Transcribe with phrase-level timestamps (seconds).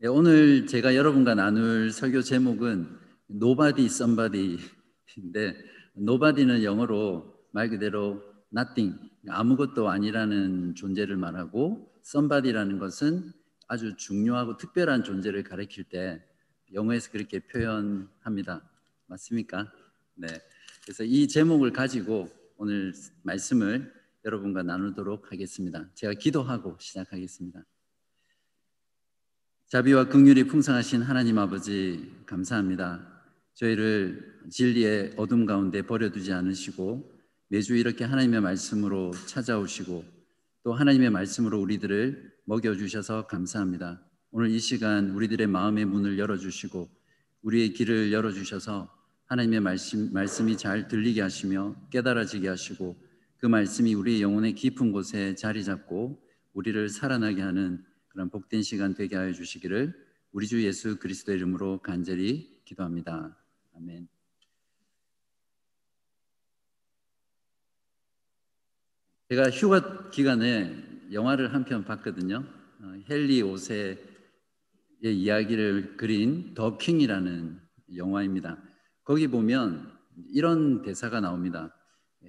[0.00, 2.86] 네, 오늘 제가 여러분과 나눌 설교 제목은
[3.32, 5.56] Nobody Somebody인데
[5.96, 8.22] Nobody는 영어로 말 그대로
[8.56, 8.96] nothing
[9.28, 13.32] 아무것도 아니라는 존재를 말하고 somebody라는 것은
[13.66, 16.24] 아주 중요하고 특별한 존재를 가리킬 때
[16.72, 18.70] 영어에서 그렇게 표현합니다.
[19.08, 19.72] 맞습니까?
[20.14, 20.28] 네.
[20.84, 22.92] 그래서 이 제목을 가지고 오늘
[23.24, 23.92] 말씀을
[24.24, 25.90] 여러분과 나누도록 하겠습니다.
[25.94, 27.64] 제가 기도하고 시작하겠습니다.
[29.68, 33.06] 자비와 긍휼이 풍성하신 하나님 아버지 감사합니다.
[33.52, 37.12] 저희를 진리의 어둠 가운데 버려두지 않으시고
[37.48, 40.04] 매주 이렇게 하나님의 말씀으로 찾아오시고
[40.62, 44.00] 또 하나님의 말씀으로 우리들을 먹여 주셔서 감사합니다.
[44.30, 46.88] 오늘 이 시간 우리들의 마음의 문을 열어 주시고
[47.42, 48.90] 우리의 길을 열어 주셔서
[49.26, 52.96] 하나님의 말씀 말씀이 잘 들리게 하시며 깨달아지게 하시고
[53.36, 56.22] 그 말씀이 우리의 영혼의 깊은 곳에 자리 잡고
[56.54, 57.84] 우리를 살아나게 하는
[58.18, 59.94] 그런 복된 시간 되게 하여 주시기를
[60.32, 63.38] 우리 주 예수 그리스도 이름으로 간절히 기도합니다.
[63.76, 64.08] 아멘.
[69.28, 70.74] 제가 휴가 기간에
[71.12, 72.44] 영화를 한 편 봤거든요.
[72.80, 73.96] 어, 헨리 오세의
[75.00, 77.60] 이야기를 그린 더 킹이라는
[77.94, 78.60] 영화입니다.
[79.04, 79.96] 거기 보면
[80.32, 81.72] 이런 대사가 나옵니다.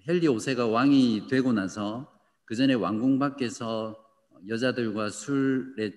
[0.07, 2.15] 헨리 5세가 왕이 되고 나서
[2.45, 4.05] 그 전에 왕궁 밖에서
[4.47, 5.91] 여자들과 술에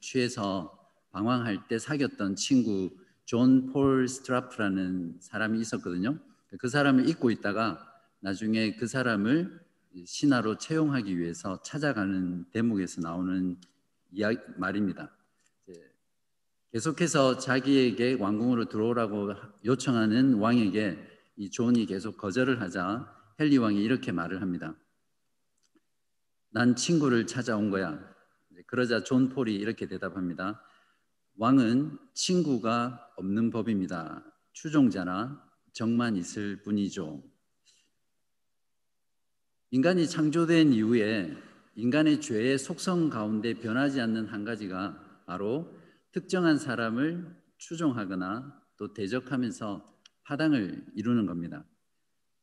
[0.00, 0.78] 취해서
[1.12, 2.90] 방황할 때 사귀었던 친구
[3.24, 6.18] 존 폴스타프라는 사람이 있었거든요.
[6.58, 7.78] 그 사람을 잊고 있다가
[8.20, 9.60] 나중에 그 사람을
[10.04, 13.56] 신하로 채용하기 위해서 찾아가는 대목에서 나오는
[14.10, 15.10] 이야기, 말입니다.
[16.72, 20.98] 계속해서 자기에게 왕궁으로 들어오라고 요청하는 왕에게
[21.36, 24.74] 이 존이 계속 거절을 하자 헨리 왕이 이렇게 말을 합니다.
[26.54, 27.98] 난 친구를 찾아온 거야.
[28.68, 30.62] 그러자 존 폴이 이렇게 대답합니다.
[31.36, 34.24] 왕은 친구가 없는 법입니다.
[34.52, 37.24] 추종자나 적만 있을 뿐이죠.
[39.72, 41.36] 인간이 창조된 이후에
[41.74, 45.76] 인간의 죄의 속성 가운데 변하지 않는 한 가지가 바로
[46.12, 49.92] 특정한 사람을 추종하거나 또 대적하면서
[50.22, 51.64] 파당을 이루는 겁니다.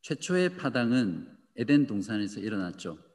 [0.01, 3.10] 최초의 파당은 에덴 동산에서 일어났죠.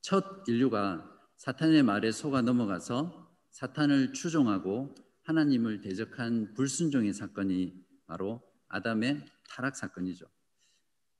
[0.00, 7.74] 첫 인류가 사탄의 말에 속아 넘어가서 사탄을 추종하고 하나님을 대적한 불순종의 사건이
[8.06, 10.26] 바로 아담의 타락 사건이죠.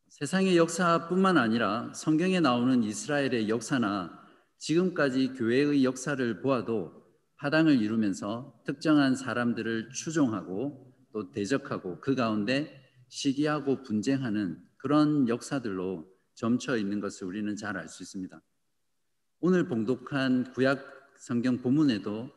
[0.09, 4.19] 세상의 역사뿐만 아니라 성경에 나오는 이스라엘의 역사나
[4.59, 7.01] 지금까지 교회의 역사를 보아도
[7.37, 17.01] 파당을 이루면서 특정한 사람들을 추종하고 또 대적하고 그 가운데 시기하고 분쟁하는 그런 역사들로 점쳐 있는
[17.01, 18.41] 것을 우리는 잘 알 수 있습니다.
[19.43, 20.85] 오늘 봉독한 구약
[21.17, 22.31] 성경 본문에도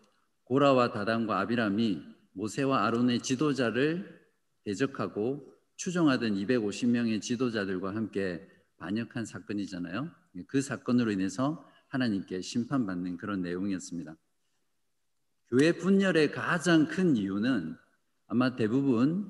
[0.45, 4.21] 고라와 다단과 아비람이 모세와 아론의 지도자를
[4.63, 8.47] 대적하고 추종하던 250명의 지도자들과 함께
[8.77, 10.09] 반역한 사건이잖아요.
[10.47, 14.15] 그 사건으로 인해서 하나님께 심판받는 그런 내용이었습니다.
[15.49, 17.75] 교회 분열의 가장 큰 이유는
[18.27, 19.29] 아마 대부분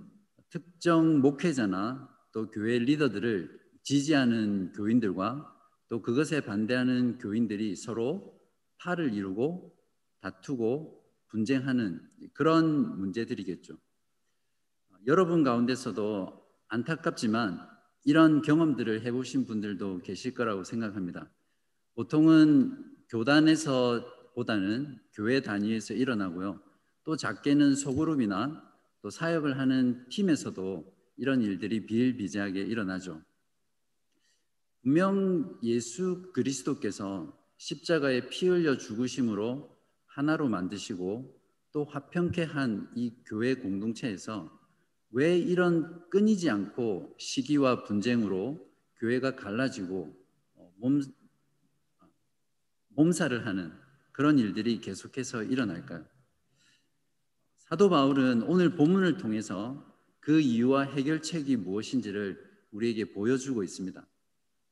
[0.51, 5.52] 특정 목회자나 또 교회 리더들을 지지하는 교인들과
[5.93, 8.41] 또 그것에 반대하는 교인들이 서로
[8.79, 9.77] 팔을 이루고
[10.21, 12.01] 다투고 분쟁하는
[12.33, 13.77] 그런 문제들이겠죠.
[15.05, 17.59] 여러분 가운데서도 안타깝지만
[18.05, 21.31] 이런 경험들을 해보신 분들도 계실 거라고 생각합니다.
[21.93, 22.75] 보통은
[23.09, 26.59] 교단에서 보다는 교회 단위에서 일어나고요.
[27.03, 28.67] 또 작게는 소그룹이나
[29.03, 33.21] 또 사역을 하는 팀에서도 이런 일들이 비일비재하게 일어나죠.
[34.83, 39.73] 분명 예수 그리스도께서 십자가에 피 흘려 죽으심으로
[40.07, 44.59] 하나로 만드시고 또 화평케 한 이 교회 공동체에서
[45.11, 50.13] 왜 이런 끊이지 않고 시기와 분쟁으로 교회가 갈라지고
[50.55, 51.01] 어, 몸,
[52.89, 53.71] 몸살을 하는
[54.11, 56.05] 그런 일들이 계속해서 일어날까요?
[57.57, 59.89] 사도 바울은 오늘 본문을 통해서
[60.19, 62.37] 그 이유와 해결책이 무엇인지를
[62.71, 64.05] 우리에게 보여주고 있습니다.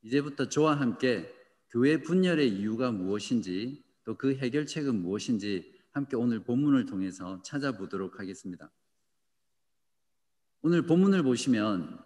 [0.04, 1.34] 이제부터 저와 함께
[1.70, 8.72] 교회 분열의 이유가 무엇인지 또 그 해결책은 무엇인지 함께 오늘 본문을 통해서 찾아보도록 하겠습니다.
[10.62, 12.00] 오늘 본문을 보시면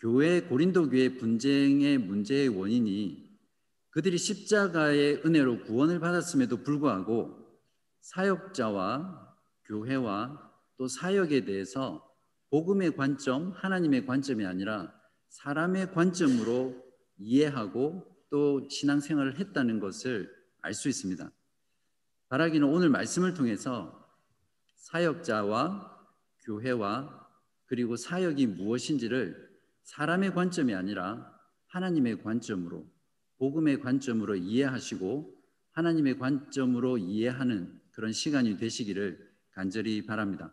[0.00, 3.26] 교회 고린도 교회 분쟁의 문제의 원인이
[3.90, 7.46] 그들이 십자가의 은혜로 구원을 받았음에도 불구하고
[8.00, 12.06] 사역자와 교회와 또 사역에 대해서
[12.50, 14.92] 복음의 관점, 하나님의 관점이 아니라
[15.30, 16.85] 사람의 관점으로
[17.18, 21.30] 이해하고 또 신앙생활을 했다는 것을 알 수 있습니다.
[22.28, 24.04] 바라기는 오늘 말씀을 통해서
[24.74, 25.96] 사역자와
[26.44, 27.28] 교회와
[27.66, 29.46] 그리고 사역이 무엇인지를
[29.82, 31.32] 사람의 관점이 아니라
[31.66, 32.86] 하나님의 관점으로
[33.38, 35.36] 복음의 관점으로 이해하시고
[35.72, 40.52] 하나님의 관점으로 이해하는 그런 시간이 되시기를 간절히 바랍니다.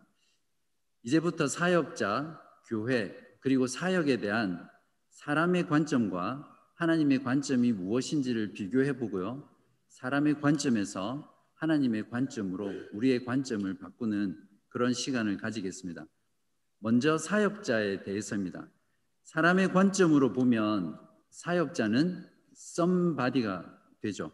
[1.03, 4.69] 이제부터 사역자, 교회, 그리고 사역에 대한
[5.09, 6.52] 사람의 관점과
[6.83, 9.47] 하나님의 관점이 무엇인지를 비교해 보고요.
[9.87, 14.37] 사람의 관점에서 하나님의 관점으로 우리의 관점을 바꾸는
[14.67, 16.05] 그런 시간을 가지겠습니다.
[16.79, 18.67] 먼저 사역자에 대해서입니다.
[19.23, 20.99] 사람의 관점으로 보면
[21.29, 24.31] 사역자는 썸바디가 되죠.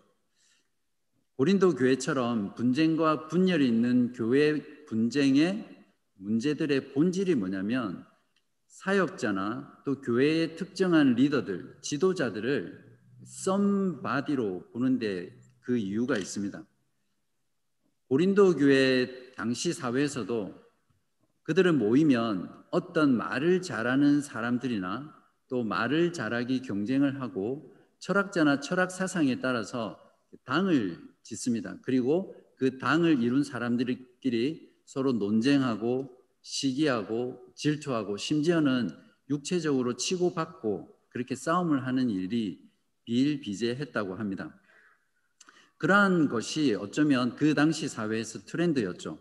[1.35, 5.85] 고린도 교회처럼 분쟁과 분열이 있는 교회 분쟁의
[6.15, 8.08] 문제들의 본질이 뭐냐면
[8.79, 12.81] 사역자나 또 교회의 특정한 리더들, 지도자들을
[13.25, 16.65] 썸바디로 보는데 그 이유가 있습니다.
[18.07, 20.55] 고린도 교회 당시 사회에서도
[21.43, 25.13] 그들은 모이면 어떤 말을 잘하는 사람들이나
[25.49, 29.99] 또 말을 잘하기 경쟁을 하고 철학자나 철학 사상에 따라서
[30.45, 31.75] 당을 짓습니다.
[31.81, 38.89] 그리고 그 당을 이룬 사람들끼리 서로 논쟁하고 시기하고 질투하고 심지어는
[39.29, 42.69] 육체적으로 치고받고 그렇게 싸움을 하는 일이
[43.05, 44.59] 비일비재했다고 합니다.
[45.77, 49.17] 그러한 것이 어쩌면 그 당시 사회에서 트렌드였죠.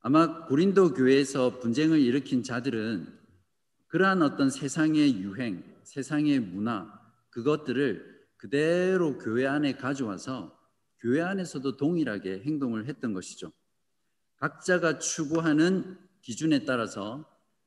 [0.00, 3.18] 아마 고린도 교회에서 분쟁을 일으킨 자들은
[3.88, 6.86] 그러한 어떤 세상의 유행, 세상의 문화,
[7.30, 10.58] 그것들을 그대로 교회 안에 가져와서
[11.00, 13.52] 교회 안에서도 동일하게 행동을 했던 것이죠.
[14.40, 17.24] 각자가 추구하는 기준에 따라서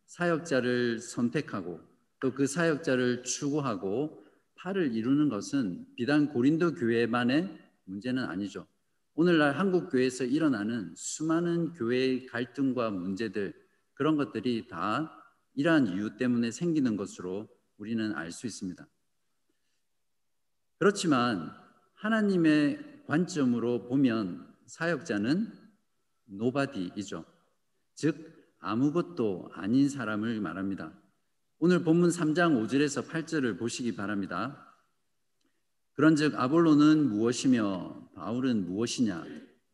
[0.08, 1.80] 사역자를 선택하고
[2.20, 4.24] 또 그 사역자를 추구하고
[4.56, 8.66] 팔을 이루는 것은 비단 고린도 교회만의 문제는 아니죠.
[9.14, 13.54] 오늘날 한국 교회에서 일어나는 수많은 교회의 갈등과 문제들
[13.94, 15.12] 그런 것들이 다
[15.54, 18.88] 이러한 이유 때문에 생기는 것으로 우리는 알 수 있습니다.
[20.80, 21.52] 그렇지만
[21.96, 25.63] 하나님의 관점으로 보면 사역자는
[26.26, 27.26] nobody이죠.
[27.96, 30.94] 즉 아무것도 아닌 사람을 말합니다.
[31.60, 34.68] 오늘 본문 3장 5절에서 8절을 보시기 바랍니다.
[35.94, 39.26] 그런즉 아볼로는 무엇이며 바울은 무엇이냐?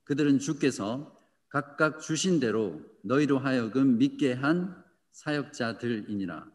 [0.04, 1.18] 그들은 주께서
[1.50, 4.76] 각각 주신 대로 너희로 하여금 믿게 한
[5.12, 6.48] 사역자들이니라.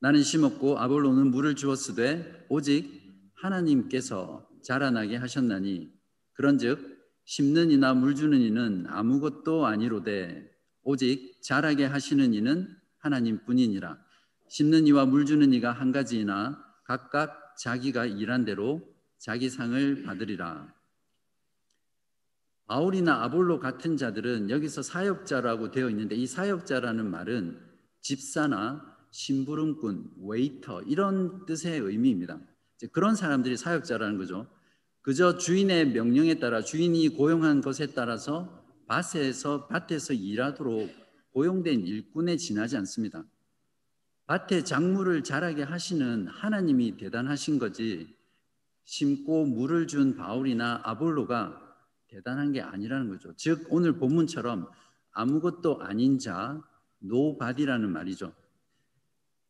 [0.00, 3.02] 나는 심었고 아볼로는 물을 주었으되 오직
[3.36, 5.92] 하나님께서 자라나게 하셨나니
[6.32, 6.93] 그런즉
[7.24, 10.50] 심는 이나 물 주는 이는 아무것도 아니로되
[10.82, 12.68] 오직 자라게 하시는 이는
[12.98, 13.98] 하나님뿐이니라.
[14.48, 18.82] 심는 이와 물 주는 이가 한 가지이나 각각 자기가 일한 대로
[19.18, 20.72] 자기 상을 받으리라.
[22.66, 27.60] 바울이나 아볼로 같은 자들은 여기서 사역자라고 되어 있는데 이 사역자라는 말은
[28.00, 32.40] 집사나 심부름꾼, 웨이터 이런 뜻의 의미입니다.
[32.92, 34.46] 그런 사람들이 사역자라는 거죠.
[35.04, 40.90] 그저 주인의 명령에 따라 주인이 고용한 것에 따라서 밭에서 밭에서 일하도록
[41.34, 43.22] 고용된 일꾼에 지나지 않습니다.
[44.26, 48.16] 밭에 작물을 자라게 하시는 하나님이 대단하신 거지
[48.84, 51.60] 심고 물을 준 바울이나 아볼로가
[52.08, 53.34] 대단한 게 아니라는 거죠.
[53.36, 54.70] 즉 오늘 본문처럼
[55.12, 56.62] 아무것도 아닌 자
[57.00, 58.32] nobody라는 말이죠.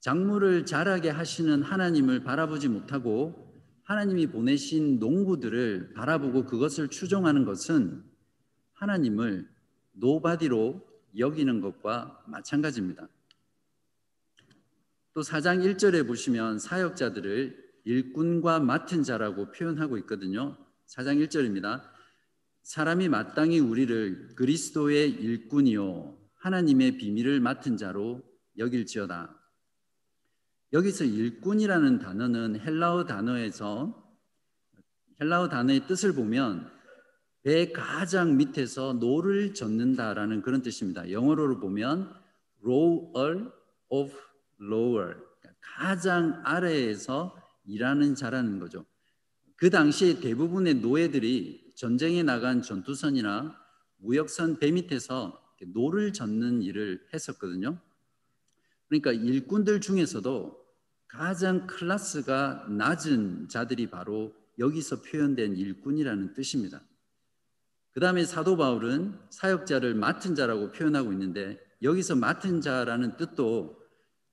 [0.01, 3.54] 작물을 자라게 하시는 하나님을 바라보지 못하고
[3.85, 8.03] 하나님이 보내신 농부들을 바라보고 그것을 추종하는 것은
[8.73, 9.49] 하나님을
[9.93, 10.87] nobody로
[11.19, 13.09] 여기는 것과 마찬가지입니다.
[15.13, 20.57] 또 4장 1절에 보시면 사역자들을 일꾼과 맡은 자라고 표현하고 있거든요.
[20.87, 21.83] 4장 1절입니다.
[22.63, 28.23] 사람이 마땅히 우리를 그리스도의 일꾼이요 하나님의 비밀을 맡은 자로
[28.59, 29.44] 여길지어다.
[30.75, 34.05] 여기서 일꾼이라는 단어는 헬라어 단어에서
[35.21, 36.69] 헬라어 단어의 뜻을 보면
[37.45, 41.13] 배 가장 밑에서 노를 젓는다라는 그런 뜻입니다.
[41.13, 42.13] 영어로 보면
[42.65, 43.49] rower
[43.89, 44.13] of
[44.61, 45.15] lower
[45.61, 48.85] 가장 아래에서 일하는 자라는 거죠.
[49.55, 53.57] 그 당시에 대부분의 노예들이 전쟁에 나간 전투선이나
[53.99, 57.79] 무역선 배 밑에서 노를 젓는 일을 했었거든요.
[58.89, 60.64] 그러니까 일꾼들 중에서도
[61.17, 66.83] 가장 클래스가 낮은 자들이 바로 여기서 표현된 일꾼이라는 뜻입니다.
[67.93, 73.81] 그 다음에 사도 바울은 사역자를 맡은 자라고 표현하고 있는데 여기서 맡은 자라는 뜻도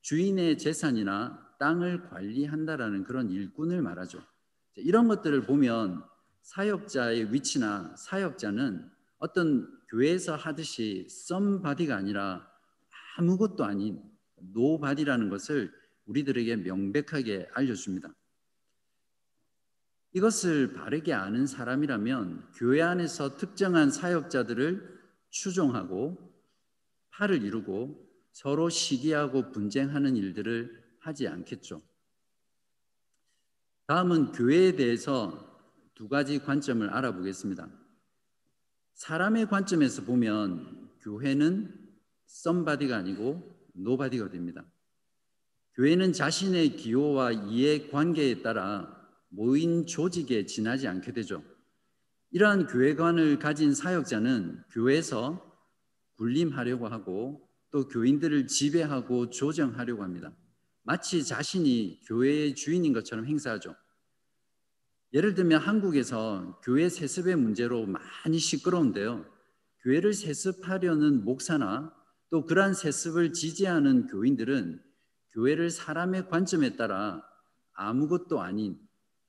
[0.02, 4.20] 주인의 재산이나 땅을 관리한다라는 그런 일꾼을 말하죠.
[4.78, 6.04] 이런 것들을 보면
[6.42, 12.50] 사역자의 위치나 사역자는 어떤 교회에서 하듯이 somebody가 아니라
[13.18, 14.02] 아무것도 아닌
[14.54, 15.72] nobody라는 것을
[16.12, 18.14] 우리들에게 명백하게 알려줍니다.
[20.14, 25.00] 이것을 바르게 아는 사람이라면 교회 안에서 특정한 사역자들을
[25.30, 26.18] 추종하고
[27.12, 31.82] 파를 이루고 서로 시기하고 분쟁하는 일들을 하지 않겠죠.
[33.88, 35.50] 다음은 교회에 대해서
[35.96, 37.70] 두 가지 관점을 알아보겠습니다.
[38.96, 41.74] 사람의 관점에서 보면 교회는
[42.26, 44.66] somebody가 아니고 nobody가 됩니다.
[45.76, 51.44] 교회는 자신의 기호와 이해 관계에 따라 모인 조직에 지나지 않게 되죠.
[52.32, 55.50] 이러한 교회관을 가진 사역자는 교회에서
[56.18, 60.36] 군림하려고 하고 또 교인들을 지배하고 조정하려고 합니다.
[60.84, 63.76] 마치 자신이 교회의 주인인 것처럼 행사하죠.
[65.14, 69.26] 예를 들면 한국에서 교회 세습의 문제로 많이 시끄러운데요.
[69.84, 71.94] 교회를 세습하려는 목사나
[72.30, 74.82] 또 그러한 세습을 지지하는 교인들은
[75.34, 77.24] 교회를 사람의 관점에 따라
[77.74, 78.78] 아무것도 아닌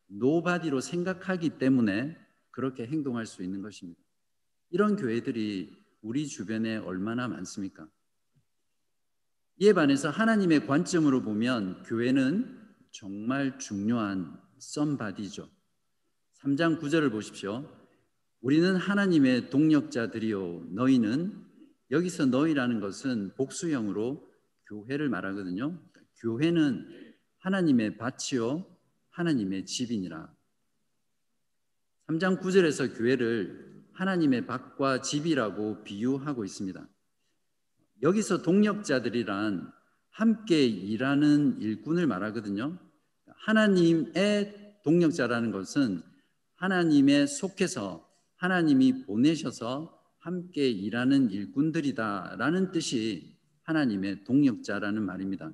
[0.09, 2.17] nobody로 생각하기 때문에
[2.51, 4.01] 그렇게 행동할 수 있는 것입니다.
[4.71, 7.89] 이런 교회들이 우리 주변에 얼마나 많습니까?
[9.59, 12.59] 이에 반해서 하나님의 관점으로 보면 교회는
[12.91, 15.49] 정말 중요한 somebody죠.
[16.41, 17.65] 3장 9절을 보십시오.
[18.41, 21.47] 우리는 하나님의 동력자들이요 너희는
[21.91, 24.29] 여기서 너희라는 것은 복수형으로
[24.67, 25.79] 교회를 말하거든요.
[26.23, 26.87] 교회는
[27.39, 28.65] 하나님의 밭이요
[29.11, 30.33] 하나님의 집이니라.
[32.09, 36.89] 3장 9절에서 교회를 하나님의 밭과 집이라고 비유하고 있습니다.
[38.03, 39.71] 여기서 동력자들이란
[40.11, 42.79] 함께 일하는 일꾼을 말하거든요.
[43.27, 46.03] 하나님의 동력자라는 것은
[46.57, 55.53] 하나님의 속해서 하나님이 보내셔서 함께 일하는 일꾼들이다라는 뜻이 하나님의 동력자라는 말입니다.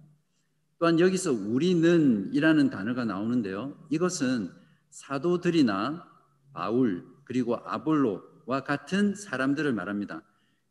[0.79, 3.77] 또한 여기서 우리는 이라는 단어가 나오는데요.
[3.91, 4.51] 이것은
[4.91, 6.09] 사도들이나
[6.53, 10.23] 바울 그리고 아볼로와 같은 사람들을 말합니다.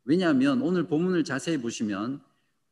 [0.06, 2.22] 왜냐하면 오늘 본문을 자세히 보시면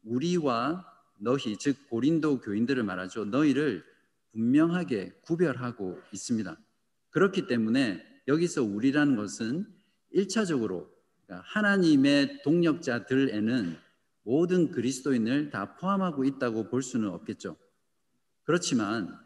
[0.04, 0.86] 우리와
[1.18, 3.26] 너희 즉 고린도 교인들을 말하죠.
[3.26, 3.84] 너희를
[4.32, 6.58] 분명하게 구별하고 있습니다.
[7.10, 9.66] 그렇기 때문에 여기서 우리라는 것은
[10.12, 10.90] 일차적으로
[11.26, 13.78] 그러니까 하나님의 동력자들에는
[14.26, 17.56] 모든 그리스도인을 다 포함하고 있다고 볼 수는 없겠죠.
[18.44, 19.18] 그렇지만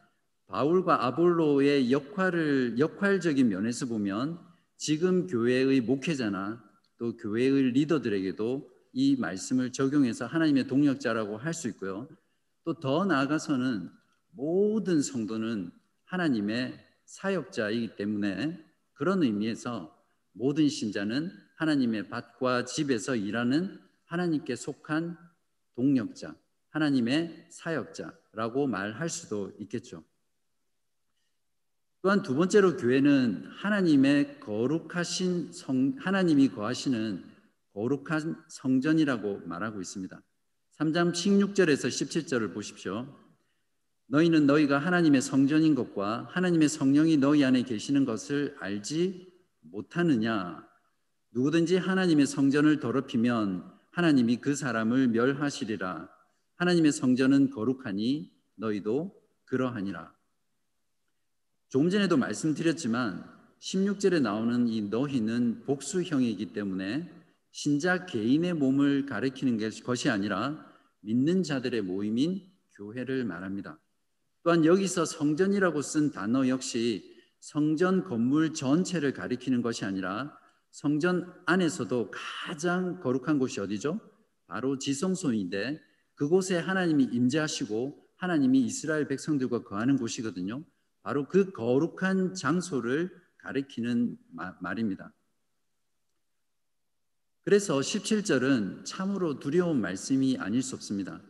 [0.47, 4.39] 바울과 아볼로의 역할을 역할적인 면에서 보면
[4.77, 6.63] 지금 교회의 목회자나
[6.97, 12.07] 또 교회의 리더들에게도 이 말씀을 적용해서 하나님의 동력자라고 할 수 있고요.
[12.65, 13.89] 또 더 나아가서는
[14.31, 15.71] 모든 성도는
[16.05, 18.63] 하나님의 사역자이기 때문에
[18.93, 19.95] 그런 의미에서
[20.33, 23.79] 모든 신자는 하나님의 밭과 집에서 일하는
[24.09, 25.17] 하나님께 속한
[25.75, 26.35] 동력자,
[26.71, 30.03] 하나님의 사역자라고 말할 수도 있겠죠.
[32.01, 37.23] 또한 두 번째로 교회는 하나님의 거룩하신 성, 하나님이 거하시는
[37.73, 40.19] 거룩한 성전이라고 말하고 있습니다.
[40.79, 43.15] 3장 16절에서 17절을 보십시오.
[44.07, 50.67] 너희는 너희가 하나님의 성전인 것과 하나님의 성령이 너희 안에 계시는 것을 알지 못하느냐?
[51.31, 56.09] 누구든지 하나님의 성전을 더럽히면 하나님이 그 사람을 멸하시리라.
[56.55, 59.15] 하나님의 성전은 거룩하니 너희도
[59.45, 60.13] 그러하니라.
[61.69, 63.23] 조금 전에도 말씀드렸지만
[63.61, 67.09] 16절에 나오는 이 너희는 복수형이기 때문에
[67.51, 70.65] 신자 개인의 몸을 가리키는 것이 아니라
[71.01, 73.79] 믿는 자들의 모임인 교회를 말합니다.
[74.43, 80.37] 또한 여기서 성전이라고 쓴 단어 역시 성전 건물 전체를 가리키는 것이 아니라
[80.71, 83.99] 성전 안에서도 가장 거룩한 곳이 어디죠?
[84.47, 85.79] 바로 지성소인데
[86.15, 90.63] 그곳에 하나님이 임재하시고 하나님이 이스라엘 백성들과 거하는 곳이거든요.
[91.01, 94.17] 바로 그 거룩한 장소를 가리키는
[94.59, 95.13] 말입니다.
[97.43, 101.21] 그래서 17절은 참으로 두려운 말씀이 아닐 수 없습니다.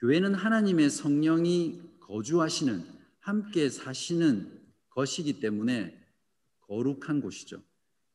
[0.00, 2.84] 교회는 하나님의 성령이 거주하시는
[3.20, 5.96] 함께 사시는 것이기 때문에
[6.66, 7.62] 거룩한 곳이죠.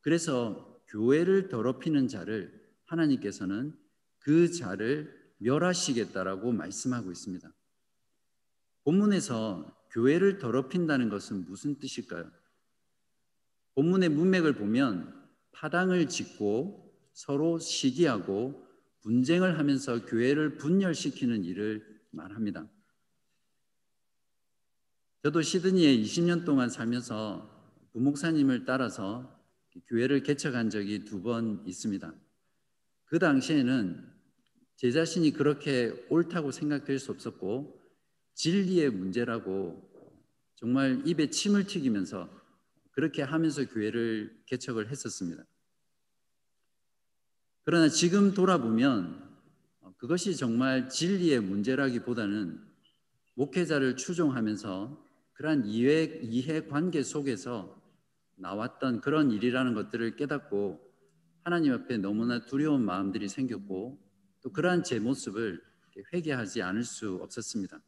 [0.07, 3.77] 그래서 교회를 더럽히는 자를 하나님께서는
[4.19, 7.53] 그 자를 멸하시겠다라고 말씀하고 있습니다.
[8.85, 12.31] 본문에서 교회를 더럽힌다는 것은 무슨 뜻일까요?
[13.75, 18.65] 본문의 문맥을 보면 파당을 짓고 서로 시기하고
[19.01, 22.65] 분쟁을 하면서 교회를 분열시키는 일을 말합니다.
[25.23, 29.36] 저도 시드니에 20년 동안 살면서 부목사님을 따라서
[29.87, 32.13] 교회를 개척한 적이 두 번 있습니다.
[33.05, 34.05] 그 당시에는
[34.75, 37.81] 제 자신이 그렇게 옳다고 생각될 수 없었고
[38.35, 39.87] 진리의 문제라고
[40.55, 42.29] 정말 입에 침을 튀기면서
[42.91, 45.43] 그렇게 하면서 교회를 개척을 했었습니다.
[47.63, 49.27] 그러나 지금 돌아보면
[49.97, 52.63] 그것이 정말 진리의 문제라기보다는
[53.35, 57.76] 목회자를 추종하면서 그러한 이해, 이해 관계 속에서
[58.37, 60.79] 나왔던 그런 일이라는 것들을 깨닫고
[61.43, 63.99] 하나님 앞에 너무나 두려운 마음들이 생겼고
[64.41, 65.61] 또 그러한 제 모습을
[66.13, 67.79] 회개하지 않을 수 없었습니다.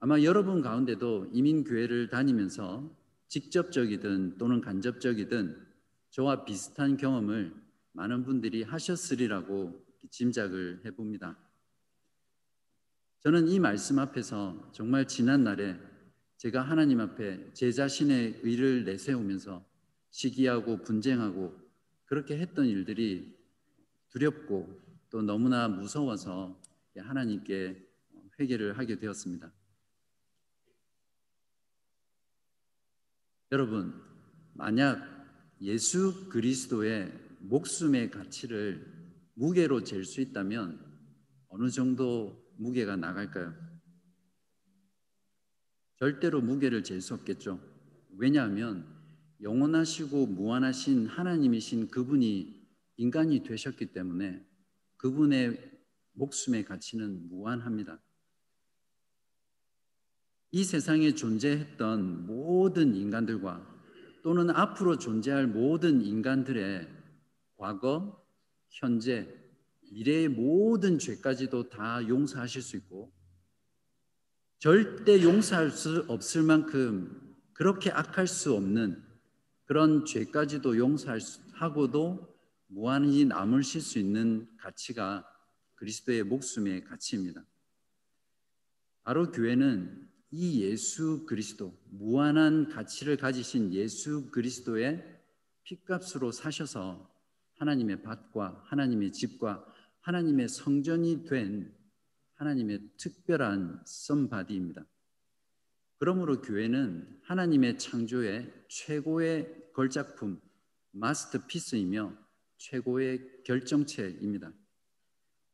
[0.00, 2.90] 아마 여러분 가운데도 이민교회를 다니면서
[3.28, 5.66] 직접적이든 또는 간접적이든
[6.10, 7.54] 저와 비슷한 경험을
[7.92, 11.38] 많은 분들이 하셨으리라고 짐작을 해봅니다.
[13.20, 15.78] 저는 이 말씀 앞에서 정말 지난 날에
[16.42, 19.64] 제가 하나님 앞에 제 자신의 의를 내세우면서
[20.10, 21.56] 시기하고 분쟁하고
[22.04, 23.38] 그렇게 했던 일들이
[24.08, 24.76] 두렵고
[25.08, 26.60] 또 너무나 무서워서
[26.96, 27.88] 하나님께
[28.40, 29.52] 회개를 하게 되었습니다.
[33.52, 33.94] 여러분,
[34.52, 35.00] 만약
[35.60, 38.84] 예수 그리스도의 목숨의 가치를
[39.34, 40.84] 무게로 잴 수 있다면
[41.50, 43.71] 어느 정도 무게가 나갈까요?
[46.02, 47.60] 절대로 무게를 잴 수 없겠죠.
[48.18, 48.84] 왜냐하면
[49.40, 52.60] 영원하시고 무한하신 하나님이신 그분이
[52.96, 54.44] 인간이 되셨기 때문에
[54.96, 55.60] 그분의
[56.14, 58.02] 목숨의 가치는 무한합니다.
[60.50, 63.64] 이 세상에 존재했던 모든 인간들과
[64.24, 66.88] 또는 앞으로 존재할 모든 인간들의
[67.54, 68.26] 과거,
[68.70, 69.32] 현재,
[69.92, 73.12] 미래의 모든 죄까지도 다 용서하실 수 있고
[74.62, 79.02] 절대 용서할 수 없을 만큼 그렇게 악할 수 없는
[79.64, 82.32] 그런 죄까지도 용서하고도
[82.68, 85.26] 무한히 남으실 수 있는 가치가
[85.74, 87.44] 그리스도의 목숨의 가치입니다.
[89.02, 95.04] 바로 교회는 이 예수 그리스도 무한한 가치를 가지신 예수 그리스도의
[95.64, 97.12] 피값으로 사셔서
[97.56, 99.66] 하나님의 밭과 하나님의 집과
[100.02, 101.81] 하나님의 성전이 된
[102.42, 104.84] 하나님의 특별한 썸바디입니다.
[105.98, 110.40] 그러므로 교회는 하나님의 창조의 최고의 걸작품
[110.90, 112.12] 마스터피스이며
[112.56, 114.52] 최고의 결정체입니다.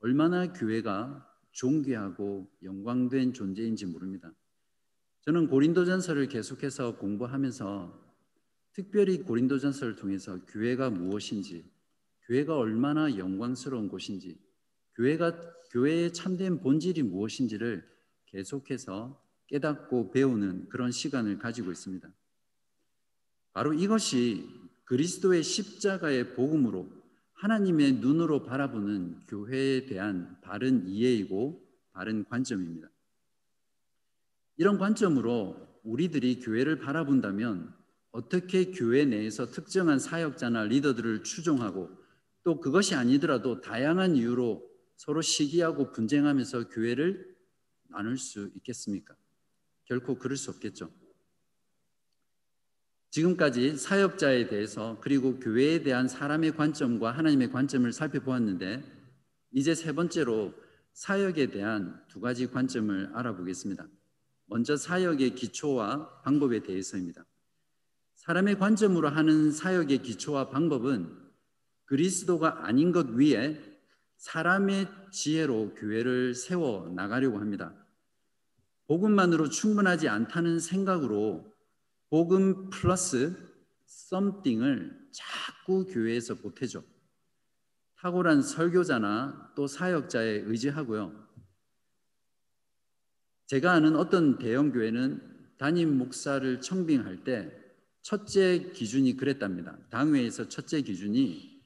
[0.01, 4.33] 얼마나 교회가 존귀하고 영광된 존재인지 모릅니다.
[5.21, 8.09] 저는 고린도전서를 계속해서 공부하면서
[8.73, 11.71] 특별히 고린도전서를 통해서 교회가 무엇인지,
[12.23, 14.39] 교회가 얼마나 영광스러운 곳인지,
[14.95, 17.87] 교회가 교회의 참된 본질이 무엇인지를
[18.27, 22.09] 계속해서 깨닫고 배우는 그런 시간을 가지고 있습니다.
[23.53, 24.47] 바로 이것이
[24.85, 26.91] 그리스도의 십자가의 복음으로
[27.35, 32.89] 하나님의 눈으로 바라보는 교회에 대한 바른 이해이고 바른 관점입니다.
[34.57, 37.75] 이런 관점으로 우리들이 교회를 바라본다면
[38.11, 41.91] 어떻게 교회 내에서 특정한 사역자나 리더들을 추종하고
[42.43, 47.37] 또 그것이 아니더라도 다양한 이유로 서로 시기하고 분쟁하면서 교회를
[47.87, 49.15] 나눌 수 있겠습니까?
[49.85, 50.91] 결코 그럴 수 없겠죠.
[53.11, 58.83] 지금까지 사역자에 대해서 그리고 교회에 대한 사람의 관점과 하나님의 관점을 살펴보았는데
[59.53, 60.53] 이제 세 번째로
[60.93, 63.87] 사역에 대한 두 가지 관점을 알아보겠습니다.
[64.47, 67.25] 먼저 사역의 기초와 방법에 대해서입니다.
[68.17, 71.17] 사람의 관점으로 하는 사역의 기초와 방법은
[71.85, 73.68] 그리스도가 아닌 것 위에
[74.19, 77.73] 사람의 지혜로 교회를 세워 나가려고 합니다.
[78.87, 81.55] 복음만으로 충분하지 않다는 생각으로
[82.11, 83.37] 복음 플러스
[83.87, 86.83] 썸띵을 자꾸 교회에서 보태죠.
[87.97, 91.29] 탁월한 설교자나 또 사역자에 의지하고요.
[93.47, 95.23] 제가 아는 어떤 대형 교회는
[95.59, 97.53] 담임 목사를 청빙할 때
[98.03, 99.79] 첫째 기준이 그랬답니다.
[99.91, 101.58] 당회에서 첫째 기준이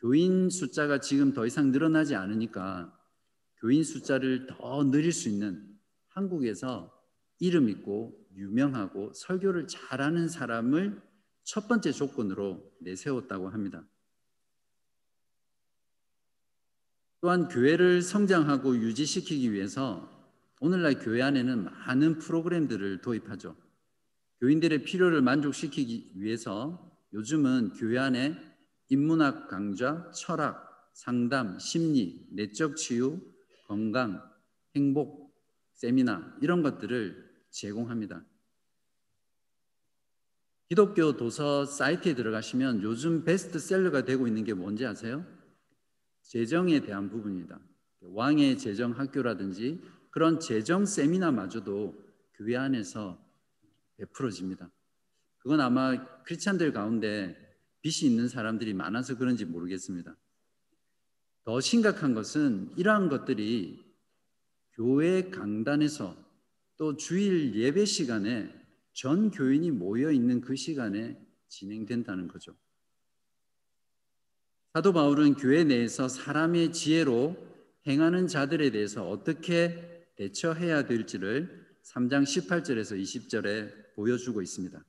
[0.00, 2.92] 교인 숫자가 지금 더 이상 늘어나지 않으니까
[3.60, 5.66] 교인 숫자를 더 늘릴 수 있는
[6.08, 6.92] 한국에서
[7.38, 11.00] 이름 있고 유명하고 설교를 잘하는 사람을
[11.44, 13.86] 첫 번째 조건으로 내세웠다고 합니다.
[17.20, 20.12] 또한 교회를 성장하고 유지시키기 위해서
[20.60, 23.56] 오늘날 교회 안에는 많은 프로그램들을 도입하죠.
[24.40, 28.55] 교인들의 필요를 만족시키기 위해서 요즘은 교회 안에
[28.88, 33.20] 인문학 강좌, 철학, 상담, 심리, 내적 치유,
[33.66, 34.22] 건강,
[34.74, 35.34] 행복,
[35.74, 38.24] 세미나 이런 것들을 제공합니다.
[40.68, 45.24] 기독교 도서 사이트에 들어가시면 요즘 베스트셀러가 되고 있는 게 뭔지 아세요?
[46.22, 47.60] 재정에 대한 부분입니다.
[48.00, 51.94] 왕의 재정 학교라든지 그런 재정 세미나마저도
[52.34, 53.18] 교회 안에서
[53.96, 54.70] 베풀어집니다.
[55.38, 57.45] 그건 아마 크리스찬들 가운데
[57.86, 60.16] 빚이 있는 사람들이 많아서 그런지 모르겠습니다.
[61.44, 63.80] 더 심각한 것은 이러한 것들이
[64.72, 66.16] 교회 강단에서
[66.78, 68.52] 또 주일 예배 시간에
[68.92, 72.56] 전 교인이 모여 있는 그 시간에 진행된다는 거죠.
[74.72, 77.36] 사도 바울은 교회 내에서 사람의 지혜로
[77.86, 84.84] 행하는 자들에 대해서 어떻게 대처해야 될지를 3장 18절에서 20절에 보여주고 있습니다.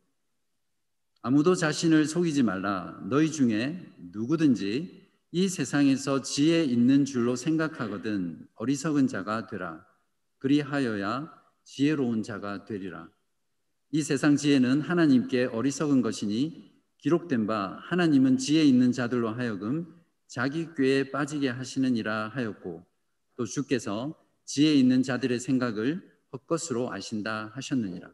[1.28, 2.98] 아무도 자신을 속이지 말라.
[3.10, 9.86] 너희 중에 누구든지 이 세상에서 지혜 있는 줄로 생각하거든 어리석은 자가 되라.
[10.38, 11.30] 그리하여야
[11.66, 13.10] 지혜로운 자가 되리라.
[13.92, 19.94] 이 세상 지혜는 하나님께 어리석은 것이니 기록된 바 하나님은 지혜 있는 자들로 하여금
[20.28, 22.86] 자기 꾀에 빠지게 하시느니라 하였고
[23.36, 28.14] 또 주께서 지혜 있는 자들의 생각을 헛것으로 아신다 하셨느니라.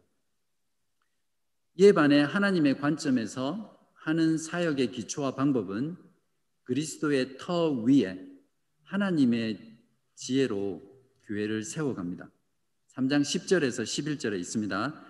[1.75, 5.97] 이에 반해 하나님의 관점에서 하는 사역의 기초와 방법은
[6.65, 8.27] 그리스도의 터 위에
[8.83, 9.79] 하나님의
[10.13, 10.81] 지혜로
[11.25, 12.29] 교회를 세워갑니다.
[12.95, 15.03] 3장 10절에서 11절에 있습니다.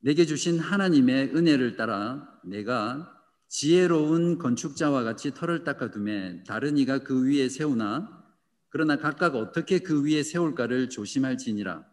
[0.00, 3.14] 내게 주신 하나님의 은혜를 따라 내가
[3.48, 8.14] 지혜로운 건축자와 같이 터를 닦아둠에 다른 이가 그 위에 세우나
[8.68, 11.87] 그러나 각각 어떻게 그 위에 세울까를 조심할지니라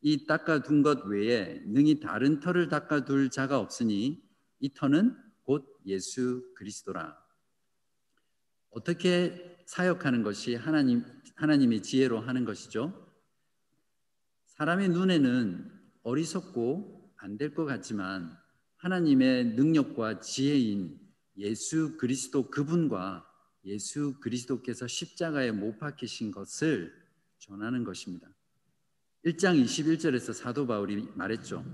[0.00, 4.22] 이 닦아둔 것 외에 능히 다른 터를 닦아둘 자가 없으니
[4.60, 7.16] 이 터는 곧 예수 그리스도라
[8.70, 11.04] 어떻게 사역하는 것이 하나님
[11.36, 13.06] 하나님의 지혜로 하는 것이죠.
[14.46, 18.36] 사람의 눈에는 어리석고 안 될 것 같지만
[18.76, 20.98] 하나님의 능력과 지혜인
[21.36, 23.24] 예수 그리스도 그분과
[23.64, 26.92] 예수 그리스도께서 십자가에 못 박히신 것을
[27.38, 28.28] 전하는 것입니다.
[29.24, 31.64] 1장 21절에서 사도 바울이 말했죠.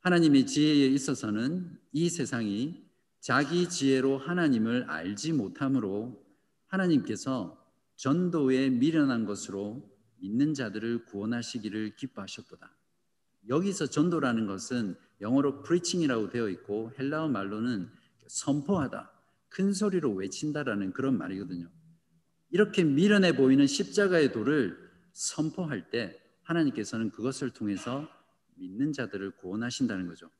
[0.00, 2.86] 하나님의 지혜에 있어서는 이 세상이
[3.20, 6.24] 자기 지혜로 하나님을 알지 못함으로
[6.68, 7.60] 하나님께서
[7.96, 12.72] 전도에 미련한 것으로 믿는 자들을 구원하시기를 기뻐하셨도다.
[13.48, 17.88] 여기서 전도라는 것은 영어로 preaching이라고 되어 있고 헬라어 말로는
[18.28, 19.10] 선포하다,
[19.48, 21.68] 큰 소리로 외친다라는 그런 말이거든요.
[22.50, 24.76] 이렇게 미련해 보이는 십자가의 도를
[25.12, 28.08] 선포할 때 하나님께서는 그것을 통해서
[28.56, 30.30] 믿는 자들을 구원하신다는 거죠.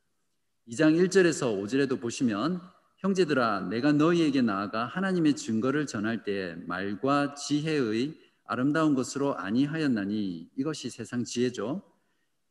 [0.68, 2.60] 2장 1절에서 5절에도 보시면
[2.98, 11.24] 형제들아 내가 너희에게 나아가 하나님의 증거를 전할 때 말과 지혜의 아름다운 것으로 아니하였나니 이것이 세상
[11.24, 11.82] 지혜죠.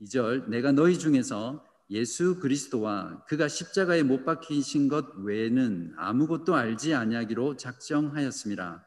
[0.02, 7.58] 2절 내가 너희 중에서 예수 그리스도와 그가 십자가에 못 박히신 것 외에는 아무것도 알지 아니하기로
[7.58, 8.86] 작정하였습니다.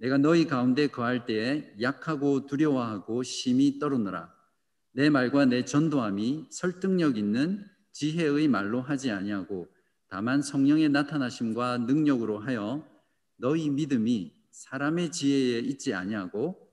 [0.00, 4.34] 내가 너희 가운데 거할 때에 약하고 두려워하고 심히 떨어노라.
[4.92, 9.68] 내 말과 내 전도함이 설득력 있는 지혜의 말로 하지 아니하고
[10.08, 12.88] 다만 성령의 나타나심과 능력으로 하여
[13.36, 16.72] 너희 믿음이 사람의 지혜에 있지 아니하고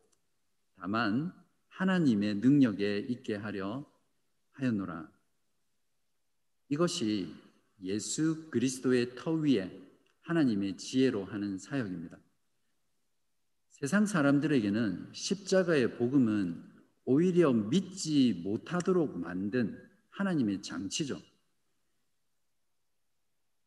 [0.77, 1.33] 다만
[1.67, 3.85] 하나님의 능력에 있게 하려
[4.53, 5.11] 하였노라.
[6.69, 7.35] 이것이
[7.83, 9.69] 예수 그리스도의 터 위에
[10.21, 12.17] 하나님의 지혜로 하는 사역입니다.
[13.79, 16.63] 세상 사람들에게는 십자가의 복음은
[17.05, 19.77] 오히려 믿지 못하도록 만든
[20.09, 21.21] 하나님의 장치죠.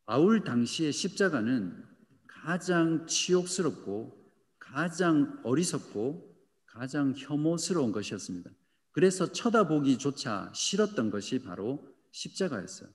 [0.07, 1.85] 바울 당시의 십자가는
[2.27, 4.20] 가장 치욕스럽고
[4.59, 6.29] 가장 어리석고
[6.66, 8.51] 가장 혐오스러운 것이었습니다.
[8.90, 12.90] 그래서 쳐다보기조차 싫었던 것이 바로 십자가였어요.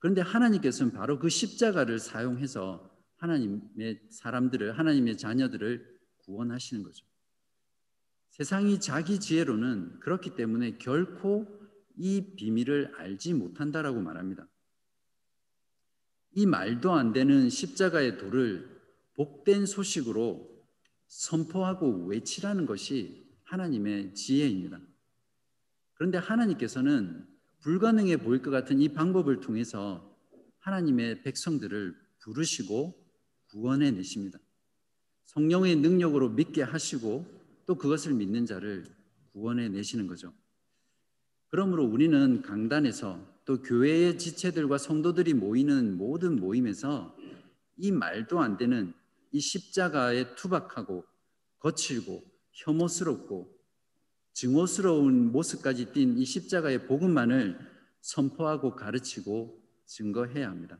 [0.00, 5.97] 그런데 하나님께서는 바로 그 십자가를 사용해서 하나님의 사람들을 하나님의 자녀들을
[6.28, 7.06] 구원하시는 거죠.
[8.30, 11.46] 세상이 자기 지혜로는 그렇기 때문에 결코
[11.96, 14.46] 이 비밀을 알지 못한다라고 말합니다.
[16.32, 18.78] 이 말도 안 되는 십자가의 도를
[19.14, 20.48] 복된 소식으로
[21.08, 24.78] 선포하고 외치라는 것이 하나님의 지혜입니다.
[25.94, 27.26] 그런데 하나님께서는
[27.60, 30.16] 불가능해 보일 것 같은 이 방법을 통해서
[30.60, 32.94] 하나님의 백성들을 부르시고
[33.50, 34.38] 구원해 내십니다.
[35.28, 37.26] 성령의 능력으로 믿게 하시고
[37.66, 38.86] 또 그것을 믿는 자를
[39.32, 40.32] 구원해 내시는 거죠.
[41.48, 47.14] 그러므로 우리는 강단에서 또 교회의 지체들과 성도들이 모이는 모든 모임에서
[47.76, 48.94] 이 말도 안 되는
[49.30, 51.04] 이 십자가에 투박하고
[51.58, 53.54] 거칠고 혐오스럽고
[54.32, 57.58] 증오스러운 모습까지 띈 이 십자가의 복음만을
[58.00, 60.78] 선포하고 가르치고 증거해야 합니다.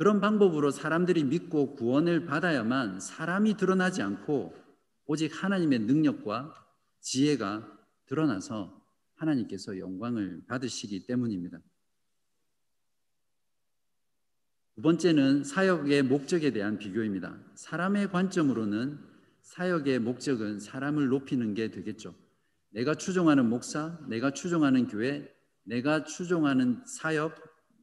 [0.00, 4.54] 그런 방법으로 사람들이 믿고 구원을 받아야만 사람이 드러나지 않고
[5.04, 6.54] 오직 하나님의 능력과
[7.00, 7.70] 지혜가
[8.06, 8.82] 드러나서
[9.16, 11.60] 하나님께서 영광을 받으시기 때문입니다.
[14.74, 17.38] 두 번째는 사역의 목적에 대한 비교입니다.
[17.54, 18.98] 사람의 관점으로는
[19.42, 22.14] 사역의 목적은 사람을 높이는 게 되겠죠.
[22.70, 25.30] 내가 추종하는 목사, 내가 추종하는 교회,
[25.64, 27.34] 내가 추종하는 사역,